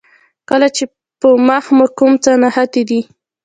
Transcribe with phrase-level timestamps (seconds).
[0.49, 0.83] کله چې
[1.19, 3.01] په مخ مو کوم څه نښتي دي.